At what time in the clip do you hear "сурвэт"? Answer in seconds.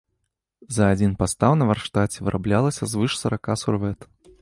3.65-3.99